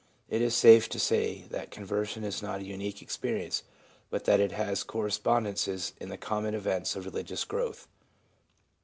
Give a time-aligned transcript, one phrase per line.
[0.29, 3.61] It is safe to say that conversion is not a unique experience,
[4.09, 7.87] but has its correspondences in the common events of religious growth.